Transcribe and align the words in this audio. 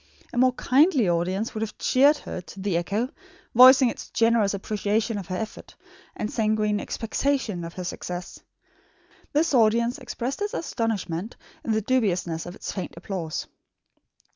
A 0.33 0.37
more 0.39 0.53
kindly 0.53 1.07
audience 1.07 1.53
would 1.53 1.61
have 1.61 1.77
cheered 1.77 2.17
her 2.17 2.41
to 2.41 2.59
the 2.59 2.75
echo, 2.75 3.09
voicing 3.53 3.87
its 3.91 4.09
generous 4.09 4.55
appreciation 4.55 5.19
of 5.19 5.27
her 5.27 5.35
effort, 5.37 5.75
and 6.15 6.31
sanguine 6.31 6.79
expectation 6.79 7.63
of 7.63 7.75
her 7.75 7.83
success. 7.83 8.39
This 9.31 9.53
audience 9.53 9.99
expressed 9.99 10.41
its 10.41 10.55
astonishment, 10.55 11.35
in 11.63 11.71
the 11.73 11.81
dubiousness 11.83 12.47
of 12.47 12.55
its 12.55 12.71
faint 12.71 12.95
applause. 12.97 13.45